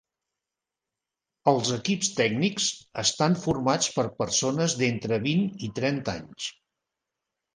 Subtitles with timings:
[1.51, 2.69] Els equips tècnics
[3.03, 6.49] estan formats per persones d'entre vint i trenta anys.